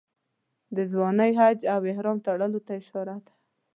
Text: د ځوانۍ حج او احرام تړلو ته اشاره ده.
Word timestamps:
د 0.75 0.77
ځوانۍ 0.91 1.31
حج 1.39 1.59
او 1.73 1.81
احرام 1.91 2.17
تړلو 2.25 2.59
ته 2.67 2.71
اشاره 2.81 3.15
ده. 3.25 3.33